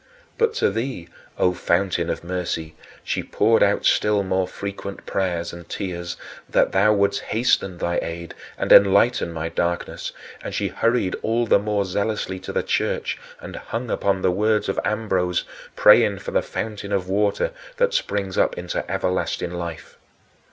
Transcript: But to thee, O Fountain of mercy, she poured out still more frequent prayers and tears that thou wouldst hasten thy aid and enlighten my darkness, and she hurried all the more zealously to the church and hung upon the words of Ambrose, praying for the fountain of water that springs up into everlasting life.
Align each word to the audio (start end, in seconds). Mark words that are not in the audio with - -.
But 0.39 0.55
to 0.55 0.71
thee, 0.71 1.09
O 1.37 1.53
Fountain 1.53 2.09
of 2.09 2.23
mercy, 2.23 2.73
she 3.03 3.21
poured 3.21 3.61
out 3.61 3.85
still 3.85 4.23
more 4.23 4.47
frequent 4.47 5.05
prayers 5.05 5.53
and 5.53 5.69
tears 5.69 6.17
that 6.49 6.71
thou 6.71 6.91
wouldst 6.91 7.21
hasten 7.21 7.77
thy 7.77 7.99
aid 8.01 8.33
and 8.57 8.71
enlighten 8.71 9.31
my 9.31 9.47
darkness, 9.49 10.11
and 10.43 10.55
she 10.55 10.69
hurried 10.69 11.15
all 11.21 11.45
the 11.45 11.59
more 11.59 11.85
zealously 11.85 12.39
to 12.39 12.51
the 12.51 12.63
church 12.63 13.19
and 13.39 13.55
hung 13.55 13.91
upon 13.91 14.23
the 14.23 14.31
words 14.31 14.67
of 14.67 14.79
Ambrose, 14.83 15.43
praying 15.75 16.17
for 16.17 16.31
the 16.31 16.41
fountain 16.41 16.91
of 16.91 17.07
water 17.07 17.51
that 17.77 17.93
springs 17.93 18.39
up 18.39 18.57
into 18.57 18.83
everlasting 18.91 19.51
life. 19.51 19.99